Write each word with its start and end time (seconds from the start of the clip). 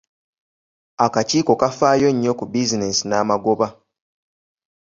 Akakiiko 1.05 1.53
kafaayo 1.61 2.09
nnyo 2.13 2.31
ku 2.39 2.43
bizinensi 2.51 3.03
n'amagoba. 3.07 3.67